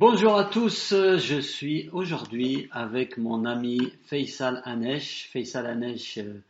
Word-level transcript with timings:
Bonjour 0.00 0.36
à 0.36 0.44
tous, 0.44 0.94
je 0.94 1.40
suis 1.40 1.88
aujourd'hui 1.92 2.68
avec 2.70 3.18
mon 3.18 3.44
ami 3.44 3.92
Faisal 4.04 4.62
Anesh. 4.64 5.28
Faisal 5.32 5.66
Anesh, 5.66 6.18
euh, 6.18 6.40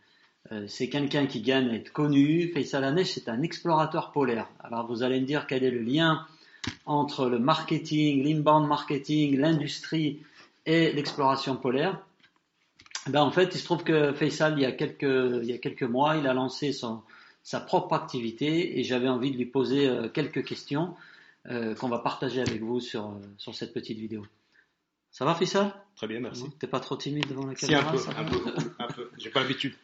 euh, 0.53 0.65
c'est 0.69 0.91
quelqu'un 0.91 1.25
qui 1.25 1.41
gagne 1.41 1.71
à 1.71 1.75
être 1.77 1.91
connu. 1.91 2.53
Faisal 2.53 2.85
Anesh, 2.85 3.13
c'est 3.15 3.31
un 3.31 3.41
explorateur 3.41 4.13
polaire. 4.13 4.51
Alors 4.63 4.87
vous 4.87 5.03
allez 5.03 5.19
me 5.19 5.25
dire 5.25 5.47
quel 5.47 5.65
est 5.65 5.71
le 5.71 5.81
lien 5.81 6.27
entre 6.85 7.27
le 7.31 7.39
marketing, 7.39 8.23
l'inbound 8.23 8.69
marketing, 8.69 9.39
l'industrie 9.39 10.21
et 10.67 10.93
l'exploration 10.93 11.57
polaire. 11.57 11.99
Ben, 13.07 13.23
en 13.23 13.31
fait, 13.31 13.55
il 13.55 13.59
se 13.59 13.65
trouve 13.65 13.83
que 13.83 14.13
Faisal, 14.13 14.59
il 14.59 14.63
y 14.63 14.67
a 14.67 14.73
quelques, 14.73 15.41
il 15.43 15.49
y 15.49 15.55
a 15.55 15.59
quelques 15.59 15.85
mois, 15.85 16.19
il 16.19 16.27
a 16.27 16.35
lancé 16.35 16.75
son, 16.75 17.01
sa 17.43 17.61
propre 17.61 17.95
activité 17.95 18.79
et 18.79 18.85
j'avais 18.85 19.09
envie 19.09 19.31
de 19.31 19.39
lui 19.39 19.47
poser 19.47 19.89
euh, 19.89 20.11
quelques 20.11 20.45
questions. 20.45 20.95
Euh, 21.51 21.75
qu'on 21.75 21.89
va 21.89 21.99
partager 21.99 22.43
avec 22.43 22.61
vous 22.61 22.79
sur, 22.79 23.07
euh, 23.07 23.21
sur 23.39 23.55
cette 23.55 23.73
petite 23.73 23.99
vidéo. 23.99 24.23
Ça 25.11 25.25
va, 25.25 25.35
Fissa? 25.35 25.83
Très 25.97 26.07
bien, 26.07 26.21
merci. 26.21 26.45
T'es 26.59 26.67
pas 26.67 26.81
trop 26.81 26.95
timide 26.97 27.27
devant 27.27 27.47
la 27.47 27.55
caméra 27.55 27.97
Si, 27.97 28.11
un 28.11 28.13
peu, 28.13 28.21
un 28.21 28.25
peu, 28.25 28.71
un 28.79 28.87
peu. 28.89 29.11
J'ai 29.17 29.31
pas 29.31 29.41
l'habitude. 29.41 29.75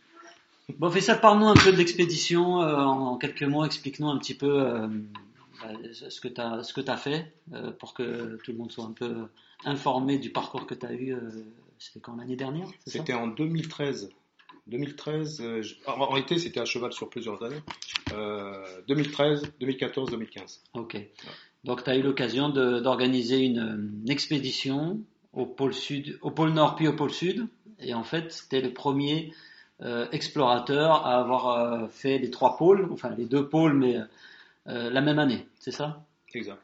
Bon, 0.79 0.91
Fissa, 0.91 1.15
parle-nous 1.15 1.47
un 1.49 1.55
peu 1.55 1.73
de 1.73 1.79
l'expédition. 1.79 2.61
Euh, 2.61 2.77
en, 2.77 3.17
quelques 3.17 3.45
mots, 3.45 3.65
explique-nous 3.65 4.11
un 4.11 4.19
petit 4.19 4.35
peu 4.35 4.63
bah, 5.63 5.71
ce 5.93 6.21
que 6.21 6.29
tu 6.29 6.41
as, 6.41 6.93
as 6.93 6.97
fait 6.99 7.33
pour 7.79 7.95
que 7.95 8.37
tout 8.45 8.53
le 8.53 8.59
monde 8.59 8.71
soit 8.71 8.85
un 8.85 8.93
peu 8.93 9.27
informé 9.65 10.19
du 10.19 10.31
parcours 10.31 10.67
que 10.67 10.75
tu 10.75 10.85
as 10.85 10.93
eu. 10.93 11.17
c'était 11.79 12.01
quand 12.01 12.17
l'année 12.17 12.37
dernière 12.37 12.69
C'était 12.87 13.15
en 13.15 13.29
2013. 13.29 14.11
2013, 14.67 15.43
en 15.87 16.07
réalité, 16.09 16.39
c'était 16.39 16.61
à 16.61 16.67
cheval 16.67 16.93
sur 16.93 17.09
plusieurs 17.09 17.43
années. 17.43 17.63
2013, 18.87 19.55
2014, 19.61 20.11
2015. 20.11 20.63
Ok. 20.75 20.99
Donc, 21.65 21.83
tu 21.83 21.91
as 21.91 21.97
eu 21.97 22.03
l'occasion 22.03 22.51
d'organiser 22.51 23.39
une, 23.39 24.05
expédition 24.09 25.01
au 25.33 25.47
pôle 25.47 25.75
sud, 25.75 26.19
au 26.23 26.31
pôle 26.31 26.51
nord 26.51 26.77
puis 26.77 26.87
au 26.87 26.93
pôle 26.93 27.11
sud. 27.11 27.47
Et 27.81 27.95
en 27.95 28.05
fait, 28.05 28.45
tu 28.49 28.57
es 28.57 28.61
le 28.61 28.73
premier 28.73 29.33
euh, 29.83 30.07
explorateur 30.13 31.05
à 31.05 31.19
avoir 31.19 31.49
euh, 31.49 31.89
fait 31.89 32.19
les 32.19 32.31
trois 32.31 32.57
pôles, 32.57 32.89
enfin 32.93 33.15
les 33.17 33.27
deux 33.27 33.49
pôles, 33.49 33.75
mais 33.75 33.97
euh, 34.69 34.91
la 34.91 35.01
même 35.01 35.19
année, 35.19 35.47
c'est 35.59 35.73
ça? 35.73 36.07
Exact. 36.33 36.61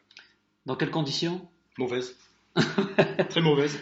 Dans 0.64 0.76
quelles 0.76 0.90
conditions? 0.90 1.46
Mauvaise. 1.76 2.16
Très 3.30 3.40
mauvaise. 3.40 3.78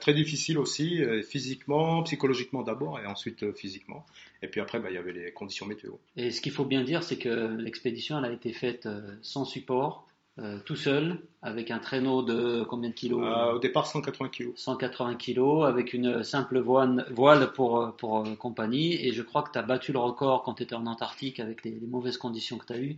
très 0.00 0.14
difficile 0.14 0.58
aussi, 0.58 1.00
physiquement, 1.22 2.02
psychologiquement 2.02 2.62
d'abord 2.62 2.98
et 2.98 3.06
ensuite 3.06 3.52
physiquement. 3.52 4.04
Et 4.42 4.48
puis 4.48 4.60
après, 4.60 4.80
bah, 4.80 4.88
il 4.90 4.94
y 4.94 4.98
avait 4.98 5.12
les 5.12 5.32
conditions 5.32 5.66
météo. 5.66 5.92
Et 6.16 6.30
ce 6.30 6.40
qu'il 6.40 6.50
faut 6.50 6.64
bien 6.64 6.82
dire, 6.82 7.02
c'est 7.02 7.18
que 7.18 7.56
l'expédition 7.56 8.18
elle 8.18 8.24
a 8.24 8.32
été 8.32 8.52
faite 8.52 8.88
sans 9.22 9.44
support, 9.44 10.06
euh, 10.40 10.58
tout 10.64 10.74
seul, 10.74 11.20
avec 11.42 11.70
un 11.70 11.78
traîneau 11.78 12.22
de 12.22 12.64
combien 12.64 12.90
de 12.90 12.94
kilos 12.94 13.22
euh, 13.22 13.52
Au 13.52 13.58
départ, 13.60 13.86
180 13.86 14.30
kilos. 14.30 14.52
180 14.56 15.14
kilos, 15.14 15.64
avec 15.64 15.92
une 15.92 16.24
simple 16.24 16.58
voile, 16.58 17.06
voile 17.12 17.52
pour, 17.52 17.94
pour 17.96 18.26
euh, 18.26 18.34
compagnie. 18.34 18.94
Et 18.94 19.12
je 19.12 19.22
crois 19.22 19.44
que 19.44 19.52
tu 19.52 19.58
as 19.58 19.62
battu 19.62 19.92
le 19.92 20.00
record 20.00 20.42
quand 20.42 20.54
tu 20.54 20.64
étais 20.64 20.74
en 20.74 20.86
Antarctique, 20.86 21.38
avec 21.38 21.64
les, 21.64 21.78
mauvaises 21.86 22.18
conditions 22.18 22.58
que 22.58 22.66
tu 22.66 22.72
as 22.72 22.78
eues, 22.78 22.96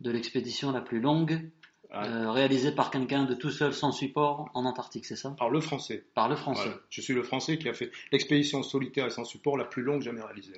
de 0.00 0.10
l'expédition 0.10 0.72
la 0.72 0.80
plus 0.80 1.00
longue 1.00 1.50
ah. 1.90 2.32
réalisée 2.32 2.72
par 2.72 2.90
quelqu'un 2.90 3.24
de 3.24 3.34
tout 3.34 3.50
seul, 3.50 3.74
sans 3.74 3.92
support, 3.92 4.50
en 4.54 4.64
Antarctique, 4.64 5.04
c'est 5.04 5.16
ça? 5.16 5.34
Par 5.38 5.50
le 5.50 5.60
français. 5.60 6.06
Par 6.14 6.30
le 6.30 6.36
français. 6.36 6.70
Je 6.88 7.02
suis 7.02 7.12
le 7.12 7.22
français 7.22 7.58
qui 7.58 7.68
a 7.68 7.74
fait 7.74 7.90
l'expédition 8.12 8.62
solitaire 8.62 9.06
et 9.06 9.10
sans 9.10 9.24
support 9.24 9.58
la 9.58 9.64
plus 9.64 9.82
longue 9.82 10.00
jamais 10.00 10.22
réalisée. 10.22 10.54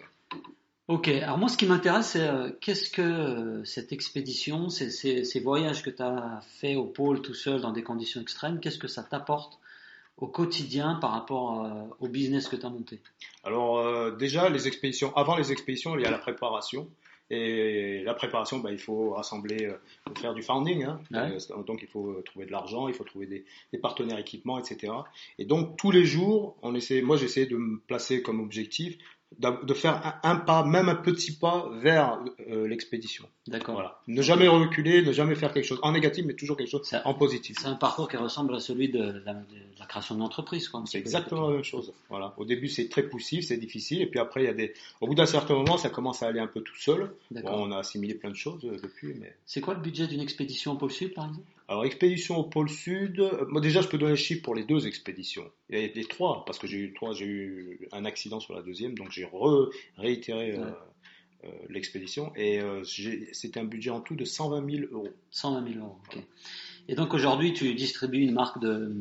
Ok, 0.90 1.06
alors 1.06 1.38
moi 1.38 1.48
ce 1.48 1.56
qui 1.56 1.66
m'intéresse, 1.66 2.08
c'est 2.08 2.26
euh, 2.26 2.50
qu'est-ce 2.60 2.90
que 2.90 3.00
euh, 3.00 3.64
cette 3.64 3.92
expédition, 3.92 4.68
ces, 4.70 4.90
ces, 4.90 5.40
voyages 5.40 5.84
que 5.84 5.90
tu 5.90 6.02
as 6.02 6.40
fait 6.58 6.74
au 6.74 6.84
pôle 6.84 7.22
tout 7.22 7.32
seul 7.32 7.60
dans 7.60 7.70
des 7.70 7.84
conditions 7.84 8.20
extrêmes, 8.20 8.58
qu'est-ce 8.58 8.78
que 8.80 8.88
ça 8.88 9.04
t'apporte 9.04 9.60
au 10.16 10.26
quotidien 10.26 10.96
par 10.96 11.12
rapport 11.12 11.64
euh, 11.64 11.84
au 12.00 12.08
business 12.08 12.48
que 12.48 12.56
tu 12.56 12.66
as 12.66 12.70
monté? 12.70 12.98
Alors 13.44 14.16
déjà, 14.16 14.48
les 14.48 14.66
expéditions, 14.66 15.16
avant 15.16 15.36
les 15.36 15.52
expéditions, 15.52 15.96
il 15.96 16.02
y 16.02 16.06
a 16.06 16.10
la 16.10 16.18
préparation. 16.18 16.88
Et 17.32 18.02
la 18.02 18.14
préparation, 18.14 18.58
bah, 18.58 18.72
il 18.72 18.80
faut 18.80 19.10
rassembler, 19.10 19.72
faire 20.18 20.34
du 20.34 20.42
founding. 20.42 20.82
Hein. 20.82 21.00
donc 21.64 21.82
il 21.82 21.86
faut 21.86 22.20
trouver 22.22 22.46
de 22.46 22.50
l'argent, 22.50 22.88
il 22.88 22.94
faut 22.94 23.04
trouver 23.04 23.26
des, 23.26 23.44
des, 23.72 23.78
partenaires 23.78 24.18
équipements, 24.18 24.58
etc. 24.58 24.92
Et 25.38 25.44
donc 25.44 25.76
tous 25.76 25.92
les 25.92 26.04
jours, 26.04 26.56
on 26.62 26.74
essaie, 26.74 27.00
moi 27.00 27.16
j'essaie 27.16 27.46
de 27.46 27.56
me 27.56 27.78
placer 27.78 28.22
comme 28.22 28.40
objectif 28.40 28.98
de 29.38 29.74
faire 29.74 30.20
un, 30.22 30.36
pas, 30.36 30.64
même 30.64 30.88
un 30.88 30.94
petit 30.94 31.32
pas 31.32 31.70
vers 31.80 32.18
euh, 32.48 32.66
l'expédition. 32.66 33.24
D'accord. 33.46 33.74
Voilà. 33.74 34.00
Ne 34.06 34.22
jamais 34.22 34.48
reculer, 34.48 35.02
ne 35.02 35.12
jamais 35.12 35.34
faire 35.34 35.52
quelque 35.52 35.64
chose 35.64 35.78
en 35.82 35.92
négatif, 35.92 36.24
mais 36.26 36.34
toujours 36.34 36.56
quelque 36.56 36.70
chose 36.70 36.88
en 37.04 37.14
positif. 37.14 37.56
C'est 37.58 37.68
un 37.68 37.74
parcours 37.74 38.08
qui 38.08 38.16
ressemble 38.16 38.54
à 38.54 38.60
celui 38.60 38.90
de 38.90 39.22
la, 39.24 39.86
création 39.86 40.14
d'une 40.14 40.24
entreprise. 40.24 40.70
C'est 40.86 40.98
exactement 40.98 41.48
la 41.48 41.54
même 41.54 41.64
chose. 41.64 41.92
Voilà. 42.08 42.34
Au 42.36 42.44
début, 42.44 42.68
c'est 42.68 42.88
très 42.88 43.02
poussif, 43.02 43.46
c'est 43.46 43.56
difficile, 43.56 44.02
et 44.02 44.06
puis 44.06 44.18
après, 44.18 44.42
il 44.42 44.46
y 44.46 44.50
a 44.50 44.54
des. 44.54 44.74
Au 45.00 45.06
bout 45.06 45.14
d'un 45.14 45.26
certain 45.26 45.54
moment, 45.54 45.78
ça 45.78 45.90
commence 45.90 46.22
à 46.22 46.26
aller 46.26 46.40
un 46.40 46.46
peu 46.46 46.60
tout 46.60 46.76
seul. 46.76 47.12
on 47.44 47.72
a 47.72 47.78
assimilé 47.78 48.14
plein 48.14 48.30
de 48.30 48.36
choses 48.36 48.64
euh, 48.64 48.78
depuis. 48.82 49.14
Mais... 49.14 49.34
C'est 49.46 49.60
quoi 49.60 49.74
le 49.74 49.80
budget 49.80 50.06
d'une 50.06 50.20
expédition 50.20 50.72
au 50.72 50.76
pôle 50.76 50.92
sud, 50.92 51.14
par 51.14 51.28
exemple? 51.28 51.46
Alors, 51.70 51.84
expédition 51.84 52.36
au 52.36 52.42
pôle 52.42 52.68
sud, 52.68 53.20
euh, 53.20 53.46
moi 53.48 53.60
déjà 53.60 53.80
je 53.80 53.86
peux 53.86 53.96
donner 53.96 54.10
le 54.10 54.16
chiffre 54.16 54.42
pour 54.42 54.56
les 54.56 54.64
deux 54.64 54.88
expéditions. 54.88 55.48
Et 55.70 55.92
les 55.94 56.04
trois, 56.04 56.44
parce 56.44 56.58
que 56.58 56.66
j'ai 56.66 56.78
eu 56.78 56.92
trois, 56.92 57.12
j'ai 57.12 57.26
eu 57.26 57.88
un 57.92 58.04
accident 58.04 58.40
sur 58.40 58.54
la 58.54 58.62
deuxième, 58.62 58.96
donc 58.96 59.12
j'ai 59.12 59.19
réitéré 59.96 60.58
euh, 60.58 60.70
euh, 61.44 61.48
l'expédition. 61.68 62.32
Et 62.36 62.60
c'était 63.32 63.60
un 63.60 63.64
budget 63.64 63.90
en 63.90 64.00
tout 64.00 64.14
de 64.14 64.24
120 64.24 64.70
000 64.70 64.92
euros. 64.92 65.08
120 65.30 65.72
000 65.72 65.84
euros, 65.84 65.96
ok. 66.06 66.22
Et 66.88 66.94
donc 66.94 67.14
aujourd'hui 67.14 67.52
tu 67.52 67.72
distribues 67.74 68.20
une 68.20 68.32
marque 68.32 68.60
de, 68.60 68.92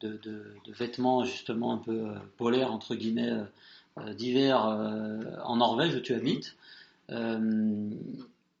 de, 0.00 0.18
de, 0.22 0.72
vêtements 0.72 1.24
justement 1.24 1.72
un 1.72 1.78
peu 1.78 2.08
polaires, 2.36 2.72
entre 2.72 2.94
guillemets, 2.94 3.32
d'hiver 4.14 4.64
en 5.44 5.56
Norvège 5.56 5.94
où 5.94 6.00
tu 6.00 6.14
habites. 6.14 6.56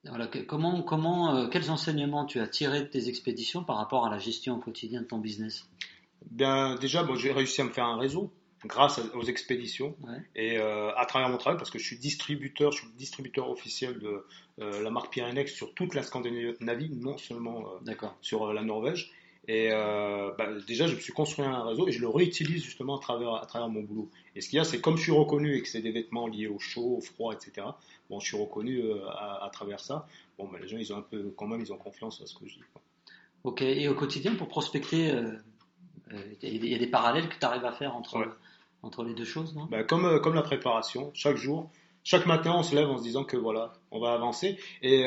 Voilà, 0.08 0.28
comment, 0.46 0.82
comment, 0.82 1.34
euh, 1.34 1.48
quels 1.48 1.70
enseignements 1.70 2.24
tu 2.26 2.40
as 2.40 2.46
tirés 2.46 2.82
de 2.82 2.86
tes 2.86 3.08
expéditions 3.08 3.64
par 3.64 3.76
rapport 3.76 4.06
à 4.06 4.10
la 4.10 4.18
gestion 4.18 4.56
au 4.56 4.58
quotidien 4.58 5.02
de 5.02 5.06
ton 5.06 5.18
business? 5.18 5.66
Bien, 6.30 6.76
déjà, 6.76 7.02
bon, 7.02 7.16
j'ai 7.16 7.32
réussi 7.32 7.60
à 7.60 7.64
me 7.64 7.70
faire 7.70 7.86
un 7.86 7.98
réseau 7.98 8.30
grâce 8.64 9.00
aux 9.14 9.22
expéditions 9.22 9.94
et 10.34 10.58
euh, 10.58 10.90
à 10.96 11.06
travers 11.06 11.28
mon 11.28 11.36
travail 11.36 11.58
parce 11.58 11.70
que 11.70 11.78
je 11.78 11.84
suis 11.84 11.98
distributeur, 11.98 12.72
je 12.72 12.78
suis 12.78 12.88
distributeur 12.96 13.50
officiel 13.50 13.98
de 13.98 14.24
euh, 14.60 14.82
la 14.82 14.90
marque 14.90 15.12
Pyrenex 15.12 15.52
sur 15.52 15.74
toute 15.74 15.94
la 15.94 16.02
Scandinavie, 16.02 16.90
non 16.90 17.18
seulement 17.18 17.64
sur 18.22 18.52
la 18.52 18.62
Norvège. 18.62 19.12
Et 19.48 19.68
euh, 19.70 20.32
bah, 20.36 20.48
déjà, 20.66 20.88
je 20.88 20.96
me 20.96 21.00
suis 21.00 21.12
construit 21.12 21.44
un 21.44 21.64
réseau 21.64 21.86
et 21.86 21.92
je 21.92 22.00
le 22.00 22.08
réutilise 22.08 22.64
justement 22.64 22.96
à 22.96 23.00
travers, 23.00 23.34
à 23.34 23.46
travers 23.46 23.68
mon 23.68 23.82
boulot. 23.82 24.10
Et 24.34 24.40
ce 24.40 24.48
qu'il 24.48 24.56
y 24.56 24.60
a, 24.60 24.64
c'est 24.64 24.80
comme 24.80 24.96
je 24.96 25.02
suis 25.02 25.12
reconnu 25.12 25.54
et 25.56 25.62
que 25.62 25.68
c'est 25.68 25.82
des 25.82 25.92
vêtements 25.92 26.26
liés 26.26 26.48
au 26.48 26.58
chaud, 26.58 26.96
au 26.98 27.00
froid, 27.00 27.32
etc. 27.32 27.66
Bon, 28.10 28.18
je 28.18 28.26
suis 28.26 28.36
reconnu 28.36 28.80
euh, 28.80 29.06
à, 29.08 29.48
travers 29.52 29.78
ça. 29.78 30.08
Bon, 30.36 30.48
bah, 30.48 30.58
les 30.60 30.66
gens, 30.66 30.78
ils 30.78 30.92
ont 30.92 30.98
un 30.98 31.02
peu, 31.02 31.32
quand 31.36 31.46
même, 31.46 31.60
ils 31.60 31.72
ont 31.72 31.76
confiance 31.76 32.20
à 32.20 32.26
ce 32.26 32.34
que 32.34 32.46
je 32.48 32.54
dis. 32.54 32.64
Ok. 33.44 33.62
Et 33.62 33.88
au 33.88 33.94
quotidien, 33.94 34.34
pour 34.34 34.48
prospecter, 34.48 35.12
euh, 35.12 35.36
il 36.42 36.66
y 36.66 36.74
a 36.74 36.78
des 36.78 36.86
parallèles 36.86 37.28
que 37.28 37.38
tu 37.38 37.44
arrives 37.44 37.64
à 37.64 37.72
faire 37.72 37.96
entre, 37.96 38.36
entre 38.82 39.04
les 39.04 39.14
deux 39.14 39.24
choses, 39.24 39.54
non? 39.54 39.66
Bah, 39.66 39.82
comme, 39.84 40.20
comme 40.20 40.34
la 40.34 40.42
préparation, 40.42 41.10
chaque 41.14 41.36
jour, 41.36 41.70
chaque 42.04 42.26
matin, 42.26 42.52
on 42.56 42.62
se 42.62 42.74
lève 42.74 42.88
en 42.88 42.98
se 42.98 43.02
disant 43.02 43.24
que 43.24 43.36
voilà, 43.36 43.72
on 43.90 43.98
va 43.98 44.12
avancer. 44.12 44.58
Et 44.82 45.06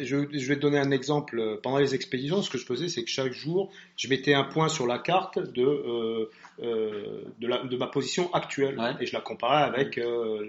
je, 0.00 0.16
vais 0.16 0.56
te 0.56 0.60
donner 0.60 0.78
un 0.78 0.90
exemple. 0.90 1.58
Pendant 1.62 1.78
les 1.78 1.94
expéditions, 1.94 2.42
ce 2.42 2.50
que 2.50 2.58
je 2.58 2.64
faisais, 2.64 2.88
c'est 2.88 3.04
que 3.04 3.10
chaque 3.10 3.32
jour, 3.32 3.70
je 3.96 4.08
mettais 4.08 4.34
un 4.34 4.44
point 4.44 4.68
sur 4.68 4.86
la 4.86 4.98
carte 4.98 5.38
de, 5.38 5.62
euh, 5.64 6.30
euh, 6.62 7.24
de, 7.38 7.76
ma 7.76 7.86
position 7.86 8.32
actuelle 8.32 8.78
et 9.00 9.06
je 9.06 9.12
la 9.12 9.20
comparais 9.20 9.62
avec 9.62 9.98
euh, 9.98 10.46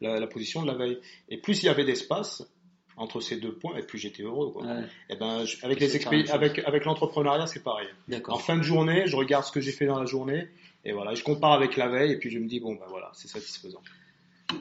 la, 0.00 0.26
position 0.26 0.62
de 0.62 0.66
la 0.68 0.74
veille. 0.74 0.98
Et 1.28 1.38
plus 1.38 1.62
il 1.62 1.66
y 1.66 1.68
avait 1.68 1.84
d'espace 1.84 2.46
entre 2.96 3.20
ces 3.20 3.36
deux 3.36 3.52
points, 3.52 3.76
et 3.76 3.82
plus 3.82 3.98
j'étais 3.98 4.22
heureux. 4.22 4.54
Et 5.10 5.16
ben, 5.16 5.44
avec, 5.62 5.80
les 5.80 6.30
avec, 6.30 6.58
avec 6.60 6.84
l'entrepreneuriat, 6.84 7.46
c'est 7.46 7.62
pareil. 7.62 7.88
En 8.28 8.38
fin 8.38 8.56
de 8.56 8.62
journée, 8.62 9.06
je 9.06 9.16
regarde 9.16 9.44
ce 9.44 9.52
que 9.52 9.60
j'ai 9.60 9.72
fait 9.72 9.86
dans 9.86 9.98
la 9.98 10.06
journée 10.06 10.48
et 10.86 10.92
voilà, 10.92 11.14
je 11.14 11.24
compare 11.24 11.52
avec 11.52 11.76
la 11.76 11.88
veille 11.88 12.12
et 12.12 12.16
puis 12.16 12.30
je 12.30 12.38
me 12.38 12.46
dis 12.46 12.60
bon 12.60 12.74
ben 12.74 12.86
voilà, 12.88 13.10
c'est 13.12 13.28
satisfaisant. 13.28 13.82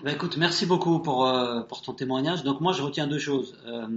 Bah, 0.04 0.12
écoute, 0.12 0.38
merci 0.38 0.66
beaucoup 0.66 1.00
pour, 1.00 1.28
euh, 1.28 1.62
pour 1.62 1.84
ton 1.84 1.94
témoignage. 1.94 2.44
Donc 2.44 2.62
moi, 2.62 2.74
je 2.74 2.82
retiens 2.82 3.06
deux 3.06 3.20
choses. 3.20 3.56
Euh, 3.68 3.88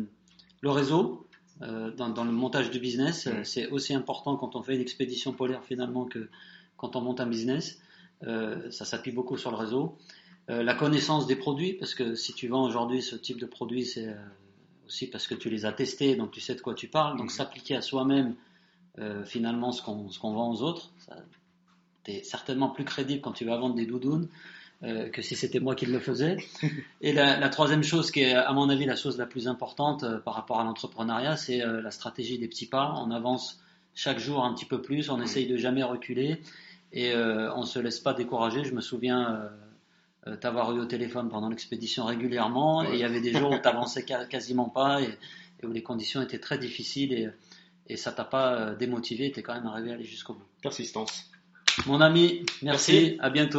le 0.60 0.70
réseau, 0.70 1.26
euh, 1.62 1.90
dans, 1.92 2.10
dans, 2.10 2.24
le 2.24 2.30
montage 2.30 2.70
du 2.70 2.78
business, 2.78 3.26
mm. 3.26 3.44
c'est 3.44 3.68
aussi 3.68 3.94
important 3.94 4.36
quand 4.36 4.56
on 4.56 4.62
fait 4.62 4.74
une 4.74 4.82
expédition 4.82 5.32
polaire 5.32 5.64
finalement 5.64 6.04
que 6.04 6.28
quand 6.76 6.96
on 6.96 7.00
monte 7.00 7.20
un 7.20 7.26
business. 7.26 7.80
ça 8.22 8.84
s'appuie 8.84 9.12
beaucoup 9.12 9.38
sur 9.38 9.50
le 9.50 9.56
réseau. 9.56 9.96
La 10.48 10.74
connaissance 10.74 11.26
des 11.26 11.36
produits, 11.36 11.74
parce 11.74 11.94
que 11.94 12.14
si 12.14 12.32
tu 12.32 12.48
vends 12.48 12.64
aujourd'hui 12.64 13.02
ce 13.02 13.16
type 13.16 13.38
de 13.38 13.46
produit, 13.46 13.84
c'est 13.84 14.16
aussi 14.86 15.06
parce 15.06 15.26
que 15.26 15.34
tu 15.34 15.50
les 15.50 15.66
as 15.66 15.72
testés, 15.72 16.16
donc 16.16 16.30
tu 16.30 16.40
sais 16.40 16.54
de 16.54 16.60
quoi 16.62 16.74
tu 16.74 16.88
parles. 16.88 17.18
Donc 17.18 17.26
mm. 17.26 17.30
s'appliquer 17.30 17.76
à 17.76 17.82
soi-même 17.82 18.34
finalement 19.26 19.72
ce 19.72 19.82
qu'on 19.82 20.32
vend 20.32 20.50
aux 20.50 20.62
autres, 20.62 20.90
tu 22.04 22.12
es 22.12 22.22
certainement 22.24 22.70
plus 22.70 22.84
crédible 22.84 23.20
quand 23.20 23.32
tu 23.32 23.44
vas 23.44 23.58
vendre 23.58 23.74
des 23.74 23.84
doudounes 23.84 24.28
euh, 24.84 25.08
que 25.08 25.22
si 25.22 25.34
c'était 25.34 25.58
moi 25.58 25.74
qui 25.74 25.86
le 25.86 25.98
faisais. 25.98 26.36
Et 27.00 27.12
la, 27.12 27.48
troisième 27.48 27.82
chose 27.82 28.10
qui 28.10 28.20
est, 28.20 28.34
à 28.34 28.52
mon 28.52 28.68
avis, 28.68 28.84
la 28.84 28.94
chose 28.94 29.18
la 29.18 29.26
plus 29.26 29.48
importante 29.48 30.04
euh, 30.04 30.18
par 30.18 30.34
rapport 30.34 30.60
à 30.60 30.64
l'entrepreneuriat, 30.64 31.36
c'est 31.36 31.62
euh, 31.62 31.80
la 31.80 31.90
stratégie 31.90 32.38
des 32.38 32.46
petits 32.46 32.66
pas. 32.66 32.94
On 32.96 33.10
avance 33.10 33.60
chaque 33.94 34.20
jour 34.20 34.44
un 34.44 34.54
petit 34.54 34.66
peu 34.66 34.80
plus, 34.80 35.10
on 35.10 35.20
essaye 35.20 35.48
de 35.48 35.56
jamais 35.56 35.82
reculer 35.82 36.40
et 36.92 37.12
euh, 37.12 37.52
on 37.54 37.64
se 37.64 37.78
laisse 37.78 38.00
pas 38.00 38.14
décourager. 38.14 38.64
Je 38.64 38.74
me 38.74 38.80
souviens 38.80 39.34
euh, 39.34 39.48
euh, 39.48 39.48
t'avoir 40.36 40.74
eu 40.76 40.80
au 40.80 40.84
téléphone 40.84 41.28
pendant 41.28 41.48
l'expédition 41.48 42.04
régulièrement 42.04 42.84
et 42.84 42.94
il 42.94 42.98
y 42.98 43.04
avait 43.04 43.20
des 43.20 43.32
jours 43.32 43.50
où 43.52 43.58
t'avançais 43.62 44.04
quasiment 44.04 44.68
pas 44.68 45.00
et, 45.02 45.18
où 45.64 45.72
les 45.72 45.82
conditions 45.82 46.22
étaient 46.22 46.38
très 46.38 46.58
difficiles 46.58 47.12
et, 47.12 47.28
et 47.88 47.96
ça 47.96 48.12
t'a 48.12 48.24
pas 48.24 48.74
démotivé, 48.74 49.32
t'es 49.32 49.42
quand 49.42 49.54
même 49.54 49.66
arrivé 49.66 49.90
à 49.90 49.94
aller 49.94 50.04
jusqu'au 50.04 50.34
bout. 50.34 50.46
Persistance. 50.62 51.30
Mon 51.86 52.00
ami, 52.00 52.44
merci. 52.62 53.16
à 53.20 53.30
bientôt. 53.30 53.56